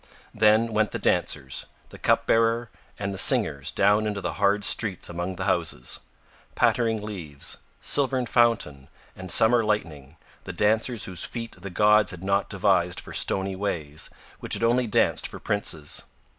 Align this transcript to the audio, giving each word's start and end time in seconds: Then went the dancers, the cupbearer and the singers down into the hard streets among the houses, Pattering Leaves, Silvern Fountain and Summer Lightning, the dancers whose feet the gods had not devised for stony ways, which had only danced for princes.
Then 0.33 0.73
went 0.73 0.89
the 0.89 0.97
dancers, 0.97 1.67
the 1.89 1.99
cupbearer 1.99 2.71
and 2.97 3.13
the 3.13 3.19
singers 3.19 3.69
down 3.69 4.07
into 4.07 4.19
the 4.19 4.33
hard 4.41 4.63
streets 4.65 5.09
among 5.09 5.35
the 5.35 5.43
houses, 5.43 5.99
Pattering 6.55 7.03
Leaves, 7.03 7.57
Silvern 7.83 8.25
Fountain 8.25 8.87
and 9.15 9.29
Summer 9.31 9.63
Lightning, 9.63 10.17
the 10.43 10.53
dancers 10.53 11.03
whose 11.05 11.23
feet 11.23 11.55
the 11.61 11.69
gods 11.69 12.09
had 12.09 12.23
not 12.23 12.49
devised 12.49 12.99
for 12.99 13.13
stony 13.13 13.55
ways, 13.55 14.09
which 14.39 14.55
had 14.55 14.63
only 14.63 14.87
danced 14.87 15.27
for 15.27 15.39
princes. 15.39 16.01